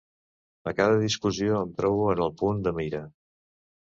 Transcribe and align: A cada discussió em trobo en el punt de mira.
A 0.71 0.71
cada 0.79 0.95
discussió 1.01 1.59
em 1.65 1.75
trobo 1.81 2.09
en 2.13 2.23
el 2.27 2.33
punt 2.39 2.65
de 2.69 2.73
mira. 2.79 3.03